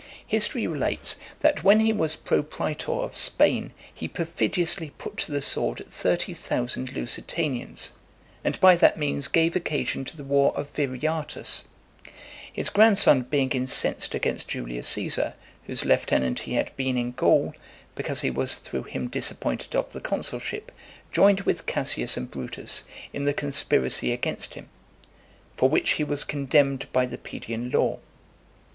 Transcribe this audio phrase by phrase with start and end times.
[0.25, 5.43] History relates, that, when he was pro praetor of Spain, he perfidiously put to the
[5.43, 7.91] sword thirty thousand Lusitanians,
[8.43, 11.65] and by that means gave occasion to the war of Viriatus.
[12.51, 15.35] His grandson being incensed against Julius Caesar,
[15.67, 17.53] whose lieutenant he had been in Gaul,
[17.93, 20.71] because he was through him disappointed of the consulship,
[21.11, 24.67] joined with Cassius and Brutus in the conspiracy against him,
[25.53, 27.99] for which he was condemned by the Pedian law.